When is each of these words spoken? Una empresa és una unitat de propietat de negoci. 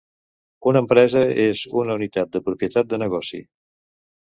Una 0.71 0.81
empresa 0.83 1.21
és 1.45 1.63
una 1.83 1.99
unitat 2.01 2.35
de 2.39 2.45
propietat 2.51 2.95
de 2.95 3.05
negoci. 3.07 3.47